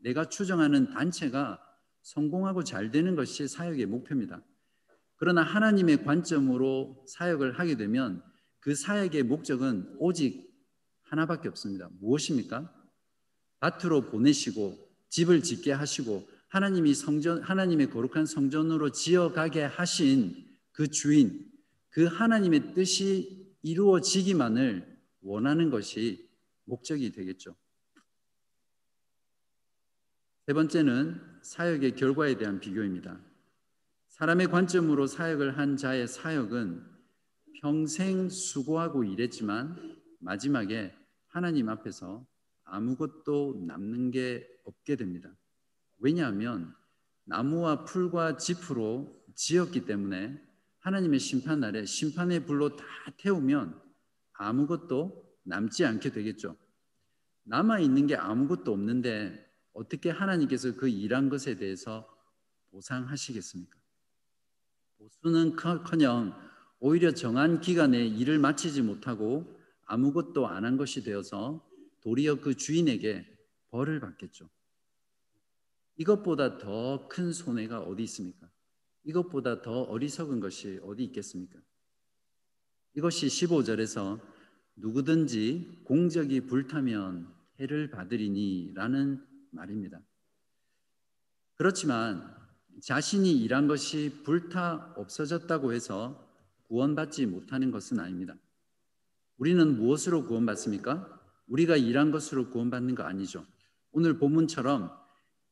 [0.02, 1.62] 내가 추종하는 단체가
[2.08, 4.42] 성공하고 잘 되는 것이 사역의 목표입니다.
[5.18, 8.24] 그러나 하나님의 관점으로 사역을 하게 되면
[8.60, 10.50] 그 사역의 목적은 오직
[11.02, 11.90] 하나밖에 없습니다.
[12.00, 12.74] 무엇입니까?
[13.60, 14.78] 밭으로 보내시고
[15.10, 21.52] 집을 짓게 하시고 하나님이 성전 하나님의 거룩한 성전으로 지어가게 하신 그 주인
[21.90, 26.30] 그 하나님의 뜻이 이루어지기만을 원하는 것이
[26.64, 27.54] 목적이 되겠죠.
[30.46, 33.18] 세 번째는 사역의 결과에 대한 비교입니다.
[34.10, 36.84] 사람의 관점으로 사역을 한 자의 사역은
[37.62, 40.94] 평생 수고하고 일했지만 마지막에
[41.28, 42.28] 하나님 앞에서
[42.66, 45.34] 아무것도 남는 게 없게 됩니다.
[46.00, 46.76] 왜냐하면
[47.24, 50.38] 나무와 풀과 짚으로 지었기 때문에
[50.80, 52.86] 하나님의 심판 날에 심판의 불로 다
[53.20, 53.80] 태우면
[54.34, 56.58] 아무것도 남지 않게 되겠죠.
[57.44, 59.47] 남아 있는 게 아무것도 없는데
[59.78, 62.08] 어떻게 하나님께서 그 일한 것에 대해서
[62.72, 63.78] 보상하시겠습니까?
[64.98, 66.36] 보수는 커녕
[66.80, 71.64] 오히려 정한 기간에 일을 마치지 못하고 아무것도 안 한 것이 되어서
[72.02, 73.26] 도리어 그 주인에게
[73.70, 74.50] 벌을 받겠죠.
[75.98, 78.50] 이것보다 더 큰 손해가 어디 있습니까?
[79.04, 81.60] 이것보다 더 어리석은 것이 어디 있겠습니까?
[82.96, 84.20] 이것이 15절에서
[84.76, 90.00] 누구든지 공적이 불타면 해를 받으리니 라는 말입니다.
[91.56, 92.36] 그렇지만
[92.82, 96.28] 자신이 일한 것이 불타 없어졌다고 해서
[96.68, 98.36] 구원받지 못하는 것은 아닙니다.
[99.38, 101.18] 우리는 무엇으로 구원받습니까?
[101.48, 103.46] 우리가 일한 것으로 구원받는 거 아니죠.
[103.92, 104.92] 오늘 본문처럼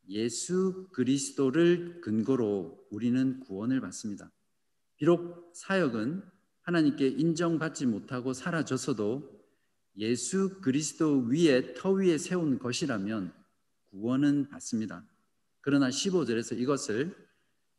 [0.09, 4.31] 예수 그리스도를 근거로 우리는 구원을 받습니다.
[4.97, 6.23] 비록 사역은
[6.61, 9.35] 하나님께 인정받지 못하고 사라졌어도
[9.97, 13.33] 예수 그리스도 위에 터 위에 세운 것이라면
[13.95, 15.05] 구원은 받습니다.
[15.61, 17.15] 그러나 15절에서 이것을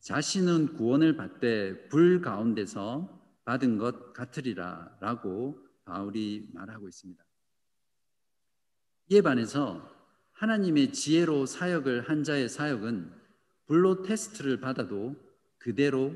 [0.01, 7.23] 자신은 구원을 받되 불 가운데서 받은 것 같으리라 라고 바울이 말하고 있습니다.
[9.11, 9.95] 이에 반해서
[10.33, 13.13] 하나님의 지혜로 사역을 한 자의 사역은
[13.67, 15.15] 불로 테스트를 받아도
[15.59, 16.15] 그대로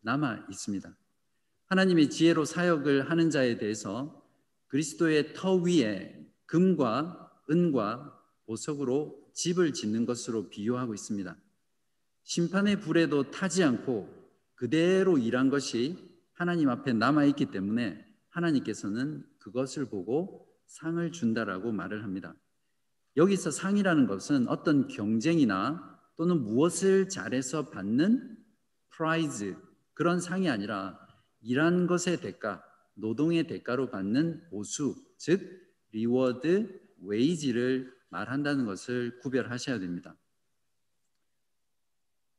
[0.00, 0.96] 남아 있습니다.
[1.66, 4.26] 하나님의 지혜로 사역을 하는 자에 대해서
[4.68, 11.36] 그리스도의 터 위에 금과 은과 보석으로 집을 짓는 것으로 비유하고 있습니다.
[12.24, 14.08] 심판의 불에도 타지 않고
[14.54, 15.96] 그대로 일한 것이
[16.32, 22.34] 하나님 앞에 남아 있기 때문에 하나님께서는 그것을 보고 상을 준다라고 말을 합니다.
[23.16, 28.38] 여기서 상이라는 것은 어떤 경쟁이나 또는 무엇을 잘해서 받는
[28.90, 29.56] prize
[29.94, 30.98] 그런 상이 아니라
[31.40, 32.62] 일한 것의 대가,
[32.94, 35.42] 노동의 대가로 받는 보수, 즉
[35.92, 40.14] reward, wage를 말한다는 것을 구별하셔야 됩니다.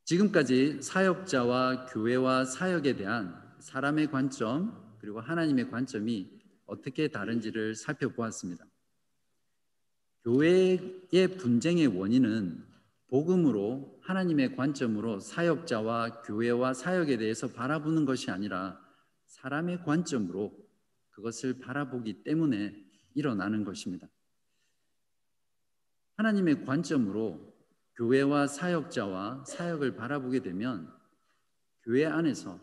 [0.05, 6.29] 지금까지 사역자와 교회와 사역에 대한 사람의 관점 그리고 하나님의 관점이
[6.65, 8.65] 어떻게 다른지를 살펴보았습니다.
[10.23, 12.65] 교회의 분쟁의 원인은
[13.07, 18.79] 복음으로 하나님의 관점으로 사역자와 교회와 사역에 대해서 바라보는 것이 아니라
[19.25, 20.55] 사람의 관점으로
[21.11, 22.75] 그것을 바라보기 때문에
[23.13, 24.07] 일어나는 것입니다.
[26.17, 27.53] 하나님의 관점으로
[27.95, 30.91] 교회와 사역자와 사역을 바라보게 되면
[31.83, 32.59] 교회 안에서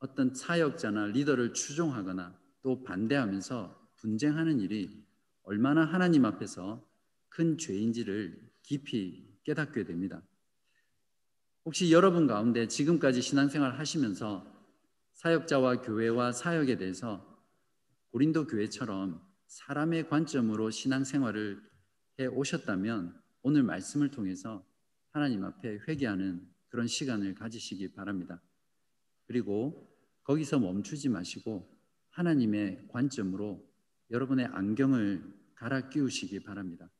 [0.00, 5.04] 어떤 사역자나 리더를 추종하거나 또 반대하면서 분쟁하는 일이
[5.42, 6.86] 얼마나 하나님 앞에서
[7.28, 10.22] 큰 죄인지를 깊이 깨닫게 됩니다.
[11.64, 14.46] 혹시 여러분 가운데 지금까지 신앙생활 하시면서
[15.14, 17.34] 사역자와 교회와 사역에 대해서
[18.10, 21.73] 고린도 교회처럼 사람의 관점으로 신앙생활을 해
[22.18, 24.64] 오셨다면 오늘 말씀을 통해서
[25.10, 28.40] 하나님 앞에 회개하는 그런 시간을 가지시기 바랍니다.
[29.26, 29.88] 그리고
[30.24, 31.68] 거기서 멈추지 마시고
[32.10, 33.64] 하나님의 관점으로
[34.10, 35.22] 여러분의 안경을
[35.54, 36.90] 갈아 끼우시기 바랍니다.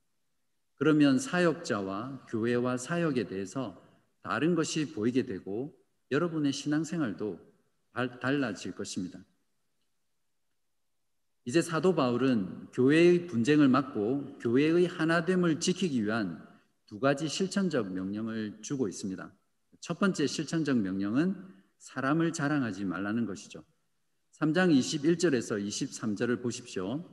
[0.76, 3.82] 그러면 사역자와 교회와 사역에 대해서
[4.22, 5.76] 다른 것이 보이게 되고
[6.10, 7.40] 여러분의 신앙생활도
[8.20, 9.24] 달라질 것입니다.
[11.46, 16.42] 이제 사도 바울은 교회의 분쟁을 막고 교회의 하나됨을 지키기 위한
[16.86, 19.30] 두 가지 실천적 명령을 주고 있습니다.
[19.80, 21.36] 첫 번째 실천적 명령은
[21.78, 23.62] 사람을 자랑하지 말라는 것이죠.
[24.40, 27.04] 3장 21절에서 23절을 보십시오.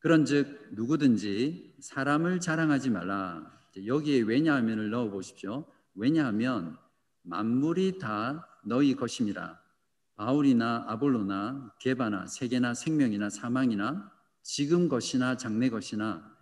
[0.00, 3.56] 그런즉 누구든지 사람을 자랑하지 말라.
[3.86, 5.64] 여기에 왜냐하면을 넣어 보십시오.
[5.94, 6.76] 왜냐하면
[7.22, 9.60] 만물이 다 너희 것임이라.
[10.18, 16.36] 바울이나 아볼로나 게바나 세계나 생명이나 사망이나 지금 것이나 장래 것이나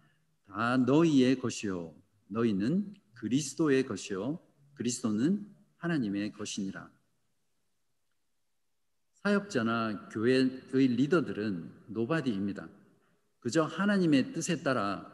[0.46, 1.94] 다 너희의 것이요
[2.28, 4.40] 너희는 그리스도의 것이요
[4.74, 6.90] 그리스도는 하나님의 것이니라.
[9.22, 12.68] 사역자나 교회의 리더들은 nobody입니다.
[13.40, 15.06] 그저 하나님의 뜻에 따라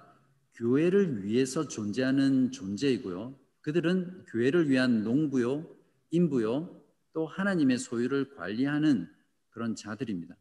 [0.55, 3.37] 교회를 위해서 존재하는 존재이고요.
[3.62, 5.66] 그들은 교회를 위한 농부요,
[6.11, 6.82] 인부요,
[7.12, 9.09] 또 하나님의 소유를 관리하는
[9.51, 10.35] 그런 자들입니다.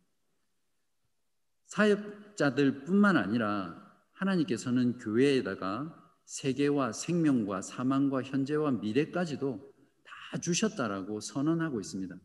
[1.68, 3.82] 사역자들뿐만 아니라
[4.14, 12.16] 하나님께서는 교회에다가 세계와 생명과 사망과 현재와 미래까지도 다 주셨다라고 선언하고 있습니다.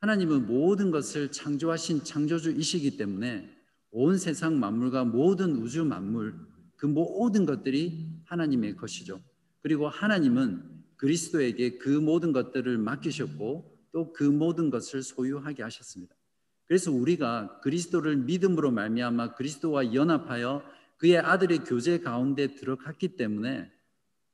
[0.00, 3.50] 하나님은 모든 것을 창조하신 창조주이시기 때문에
[3.90, 6.34] 온 세상 만물과 모든 우주 만물
[6.76, 9.20] 그 모든 것들이 하나님의 것이죠.
[9.60, 10.71] 그리고 하나님은
[11.02, 16.14] 그리스도에게 그 모든 것들을 맡기셨고 또 그 모든 것을 소유하게 하셨습니다.
[16.64, 20.62] 그래서 우리가 그리스도를 믿음으로 말미암아 그리스도와 연합하여
[20.98, 23.70] 그의 아들의 교제 가운데 들어갔기 때문에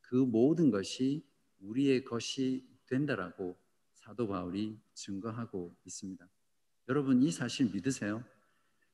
[0.02, 1.24] 그 모든 것이
[1.60, 3.56] 우리의 것이 된다라고
[3.94, 6.28] 사도 바울이 증거하고 있습니다.
[6.90, 8.22] 여러분 이 사실 믿으세요?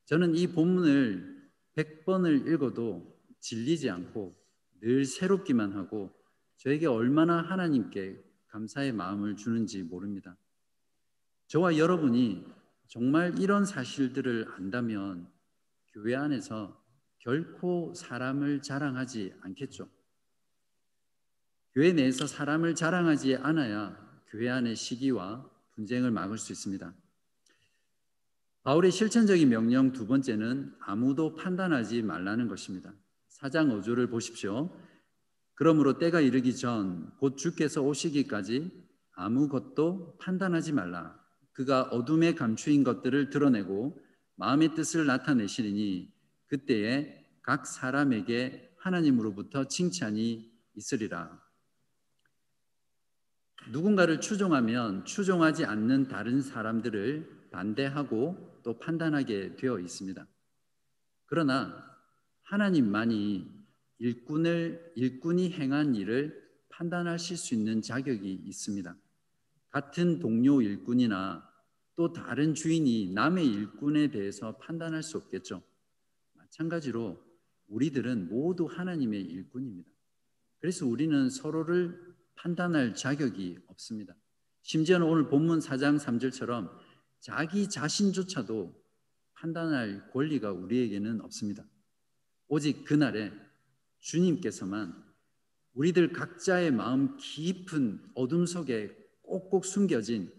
[0.05, 4.35] 저는 이 본문을 100번을 읽어도 질리지 않고
[4.81, 6.24] 늘 새롭기만 하고
[6.57, 10.37] 저에게 얼마나 하나님께 감사의 마음을 주는지 모릅니다.
[11.47, 12.47] 저와 여러분이
[12.87, 15.29] 정말 이런 사실들을 안다면
[15.93, 16.81] 교회 안에서
[17.19, 19.89] 결코 사람을 자랑하지 않겠죠.
[21.73, 26.95] 교회 내에서 사람을 자랑하지 않아야 교회 안의 시기와 분쟁을 막을 수 있습니다.
[28.63, 32.95] 바울의 실천적인 명령 두 번째는 아무도 판단하지 말라는 것입니다.
[33.29, 34.75] 사장 5조를 보십시오.
[35.55, 38.71] 그러므로 때가 이르기 전 곧 주께서 오시기까지
[39.13, 41.19] 아무것도 판단하지 말라.
[41.53, 44.01] 그가 어둠에 감추인 것들을 드러내고
[44.37, 46.13] 마음의 뜻을 나타내시리니
[46.47, 51.41] 그때에 각 사람에게 하나님으로부터 칭찬이 있으리라.
[53.71, 60.27] 누군가를 추종하면 추종하지 않는 다른 사람들을 반대하고 또 판단하게 되어 있습니다.
[61.27, 61.75] 그러나
[62.43, 63.64] 하나님만이
[63.99, 68.97] 일꾼을 일꾼이 행한 일을 판단하실 수 있는 자격이 있습니다.
[69.71, 71.49] 같은 동료 일꾼이나
[71.97, 75.63] 또 다른 주인이 남의 일꾼에 대해서 판단할 수 없겠죠.
[76.35, 77.23] 마찬가지로
[77.69, 79.89] 우리들은 모두 하나님의 일꾼입니다.
[80.61, 84.15] 그래서 우리는 서로를 판단할 자격이 없습니다.
[84.63, 86.71] 심지어는 오늘 본문 4장 3절처럼
[87.21, 88.75] 자기 자신조차도
[89.35, 91.65] 판단할 권리가 우리에게는 없습니다.
[92.49, 93.33] 오직 그날에
[94.05, 94.95] 주님께서만
[95.73, 100.31] 우리들 각자의 마음 깊은 어둠 속에 꼭꼭 숨겨진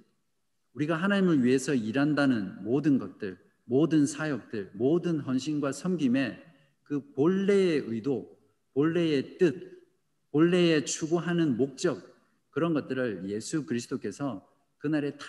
[0.73, 6.43] 우리가 하나님을 위해서 일한다는 모든 것들, 모든 사역들, 모든 헌신과 섬김의
[6.83, 8.37] 그 본래의 의도,
[8.73, 9.83] 본래의 뜻,
[10.31, 12.15] 본래의 추구하는 목적
[12.51, 14.47] 그런 것들을 예수 그리스도께서
[14.77, 15.25] 그날에 다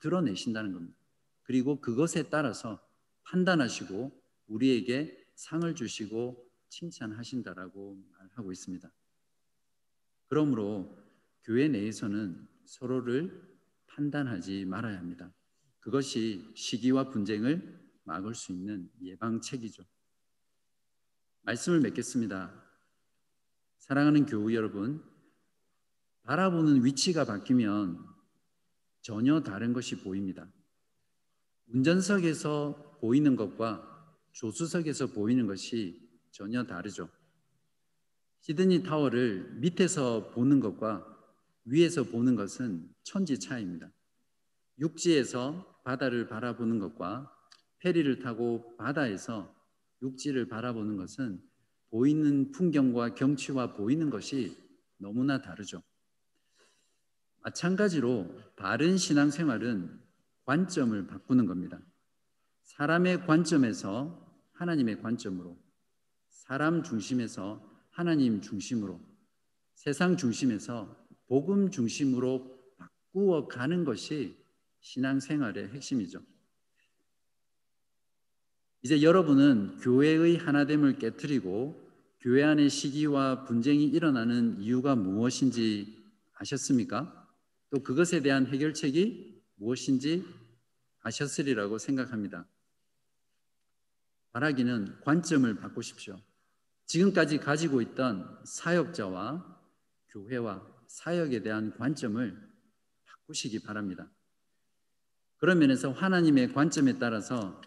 [0.00, 0.96] 드러내신다는 겁니다.
[1.42, 2.80] 그리고 그것에 따라서
[3.24, 4.10] 판단하시고
[4.46, 8.90] 우리에게 상을 주시고 칭찬하신다라고 말하고 있습니다.
[10.26, 10.98] 그러므로
[11.44, 15.32] 교회 내에서는 서로를 판단하지 말아야 합니다.
[15.80, 19.84] 그것이 시기와 분쟁을 막을 수 있는 예방책이죠.
[21.42, 22.62] 말씀을 맺겠습니다.
[23.78, 25.04] 사랑하는 교우 여러분,
[26.22, 28.02] 바라보는 위치가 바뀌면
[29.02, 30.50] 전혀 다른 것이 보입니다.
[31.66, 33.90] 운전석에서 보이는 것과
[34.32, 36.03] 조수석에서 보이는 것이
[36.34, 37.08] 전혀 다르죠.
[38.40, 41.06] 시드니 타워를 밑에서 보는 것과
[41.64, 43.88] 위에서 보는 것은 천지 차이입니다.
[44.80, 47.32] 육지에서 바다를 바라보는 것과
[47.78, 49.54] 페리를 타고 바다에서
[50.02, 51.40] 육지를 바라보는 것은
[51.90, 54.58] 보이는 풍경과 경치와 보이는 것이
[54.96, 55.84] 너무나 다르죠.
[57.42, 60.00] 마찬가지로 바른 신앙생활은
[60.46, 61.80] 관점을 바꾸는 겁니다.
[62.64, 64.20] 사람의 관점에서
[64.54, 65.63] 하나님의 관점으로,
[66.46, 69.00] 사람 중심에서 하나님 중심으로,
[69.74, 70.94] 세상 중심에서
[71.26, 74.36] 복음 중심으로 바꾸어 가는 것이
[74.80, 76.22] 신앙생활의 핵심이죠.
[78.82, 81.82] 이제 여러분은 교회의 하나됨을 깨뜨리고
[82.20, 87.28] 교회 안에 시기와 분쟁이 일어나는 이유가 무엇인지 아셨습니까?
[87.70, 90.24] 또 그것에 대한 해결책이 무엇인지
[91.00, 92.46] 아셨으리라고 생각합니다.
[94.32, 96.20] 바라기는 관점을 바꾸십시오.
[96.86, 99.60] 지금까지 가지고 있던 사역자와
[100.08, 102.54] 교회와 사역에 대한 관점을
[103.04, 104.10] 바꾸시기 바랍니다.
[105.38, 107.60] 그런 면에서 하나님의 관점에 따라서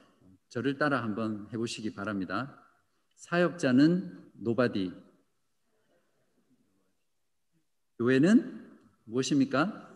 [0.50, 2.64] 저를 따라 한번 해보시기 바랍니다.
[3.16, 4.94] 사역자는 nobody,
[7.98, 8.68] 교회는
[9.06, 9.88] 무엇입니까?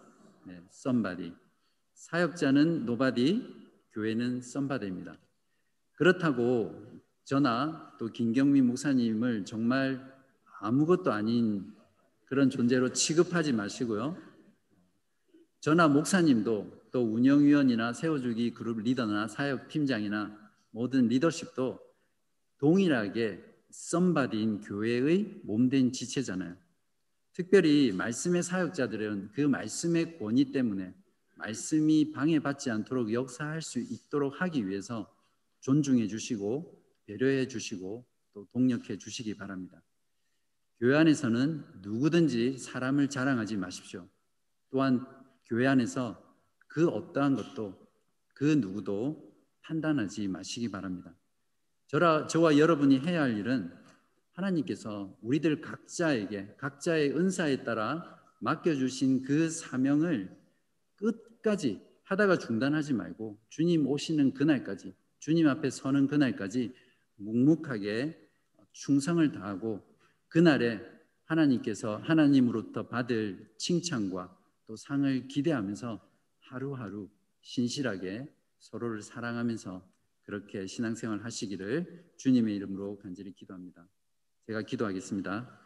[0.46, 1.34] 네, somebody.
[1.94, 3.62] 사역자는 nobody,
[3.94, 5.18] 교회는 somebody입니다.
[5.94, 6.91] 그렇다고
[7.32, 10.06] 저나 또 김경민 목사님을 정말
[10.60, 11.74] 아무것도 아닌
[12.26, 14.18] 그런 존재로 취급하지 마시고요.
[15.62, 20.38] 저나 목사님도 또 운영위원이나 세워주기 그룹 리더나 사역 팀장이나
[20.72, 21.80] 모든 리더십도
[22.58, 26.58] 동일하게 썸바디인 교회의 몸된 지체잖아요.
[27.32, 30.94] 특별히 말씀의 사역자들은 그 말씀의 권위 때문에
[31.36, 35.10] 말씀이 방해받지 않도록 역사할 수 있도록 하기 위해서
[35.62, 39.82] 존중해 주시고 배려해 주시고 또 동력해 주시기 바랍니다.
[40.80, 44.08] 교회 안에서는 누구든지 사람을 자랑하지 마십시오.
[44.70, 45.06] 또한
[45.46, 46.22] 교회 안에서
[46.68, 47.78] 그 어떠한 것도
[48.34, 49.32] 그 누구도
[49.62, 51.14] 판단하지 마시기 바랍니다.
[51.88, 53.72] 저라, 저와 여러분이 해야 할 일은
[54.32, 60.36] 하나님께서 우리들 각자에게 각자의 은사에 따라 맡겨주신 그 사명을
[60.96, 66.74] 끝까지 하다가 중단하지 말고 주님 오시는 그날까지 주님 앞에 서는 그날까지
[67.22, 68.30] 묵묵하게
[68.72, 69.82] 충성을 다하고
[70.28, 70.82] 그날에
[71.26, 76.10] 하나님께서 하나님으로부터 받을 칭찬과 또 상을 기대하면서
[76.40, 77.10] 하루하루
[77.42, 79.90] 신실하게 서로를 사랑하면서
[80.24, 83.88] 그렇게 신앙생활 하시기를 주님의 이름으로 간절히 기도합니다.
[84.48, 85.60] 제가 기도하겠습니다.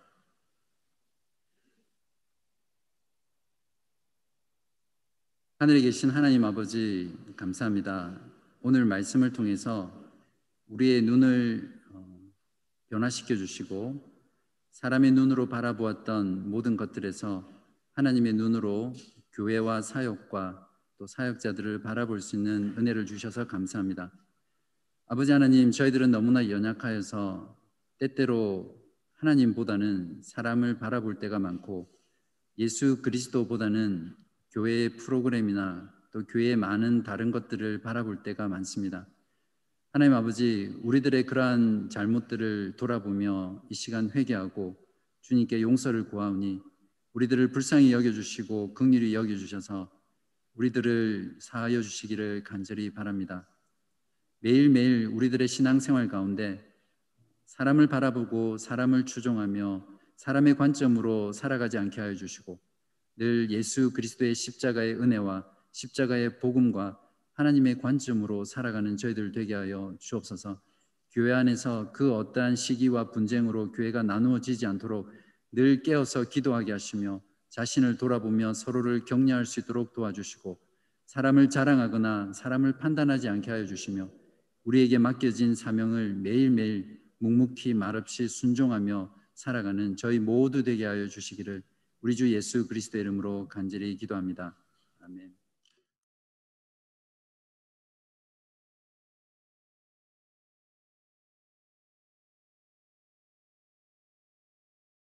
[5.57, 8.19] 하늘에 계신 하나님 아버지 감사합니다.
[8.61, 10.04] 오늘 말씀을 통해서
[10.67, 12.31] 우리의 눈을 어,
[12.89, 14.15] 변화시켜 주시고
[14.71, 17.49] 사람의 눈으로 바라보았던 모든 것들에서
[17.93, 18.93] 하나님의 눈으로
[19.33, 24.11] 교회와 사역과 또 사역자들을 바라볼 수 있는 은혜를 주셔서 감사합니다.
[25.07, 27.57] 아버지 하나님, 저희들은 너무나 연약하여서
[27.99, 31.89] 때때로 하나님보다는 사람을 바라볼 때가 많고
[32.57, 34.15] 예수 그리스도보다는
[34.51, 39.07] 교회의 프로그램이나 또 교회의 많은 다른 것들을 바라볼 때가 많습니다.
[39.95, 44.75] 하나님 아버지, 우리들의 그러한 잘못들을 돌아보며 이 시간 회개하고
[45.21, 46.61] 주님께 용서를 구하오니
[47.13, 49.89] 우리들을 불쌍히 여겨주시고 긍휼히 여겨주셔서
[50.55, 53.47] 우리들을 사하여 주시기를 간절히 바랍니다.
[54.39, 56.61] 매일매일 우리들의 신앙생활 가운데
[57.45, 59.87] 사람을 바라보고 사람을 추종하며
[60.17, 62.59] 사람의 관점으로 살아가지 않게 하여 주시고
[63.15, 66.99] 늘 예수 그리스도의 십자가의 은혜와 십자가의 복음과
[67.35, 70.61] 하나님의 관점으로 살아가는 저희들 되게 하여 주옵소서.
[71.11, 75.09] 교회 안에서 그 어떠한 시기와 분쟁으로 교회가 나누어지지 않도록
[75.51, 80.59] 늘 깨어서 기도하게 하시며 자신을 돌아보며 서로를 격려할 수 있도록 도와주시고
[81.05, 84.09] 사람을 자랑하거나 사람을 판단하지 않게 하여 주시며
[84.63, 91.63] 우리에게 맡겨진 사명을 매일매일 묵묵히 말없이 순종하며 살아가는 저희 모두 되게 하여 주시기를
[92.01, 94.55] 우리 주 예수 그리스도 이름으로 간절히 기도합니다.
[94.99, 95.34] 아멘.